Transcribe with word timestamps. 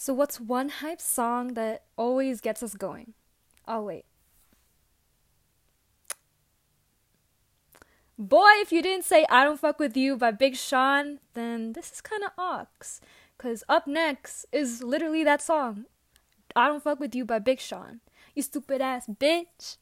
So, 0.00 0.14
what's 0.14 0.40
one 0.40 0.70
hype 0.70 1.02
song 1.02 1.52
that 1.60 1.82
always 1.94 2.40
gets 2.40 2.62
us 2.62 2.72
going? 2.72 3.12
Oh, 3.68 3.82
wait. 3.82 4.06
Boy, 8.16 8.48
if 8.62 8.72
you 8.72 8.80
didn't 8.80 9.04
say 9.04 9.26
I 9.28 9.44
Don't 9.44 9.60
Fuck 9.60 9.78
With 9.78 9.98
You 9.98 10.16
by 10.16 10.30
Big 10.30 10.56
Sean, 10.56 11.18
then 11.34 11.74
this 11.74 11.92
is 11.92 12.00
kind 12.00 12.24
of 12.24 12.30
ox. 12.38 13.02
Because 13.36 13.62
up 13.68 13.86
next 13.86 14.46
is 14.52 14.82
literally 14.82 15.22
that 15.22 15.42
song 15.42 15.84
I 16.56 16.68
Don't 16.68 16.82
Fuck 16.82 16.98
With 16.98 17.14
You 17.14 17.26
by 17.26 17.38
Big 17.38 17.60
Sean. 17.60 18.00
You 18.34 18.40
stupid 18.40 18.80
ass 18.80 19.06
bitch. 19.06 19.76